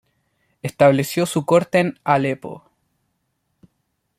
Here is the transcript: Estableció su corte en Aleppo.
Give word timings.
Estableció 0.63 1.27
su 1.27 1.45
corte 1.45 1.77
en 1.79 1.99
Aleppo. 2.03 2.67